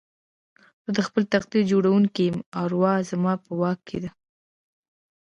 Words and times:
زه 0.83 0.89
د 0.97 0.99
خپل 1.07 1.23
تقدير 1.33 1.63
جوړوونکی 1.71 2.23
يم 2.29 2.37
او 2.59 2.63
اروا 2.67 2.93
زما 3.09 3.33
په 3.43 3.51
واک 3.59 3.79
کې 3.87 3.97
ده. 4.03 4.09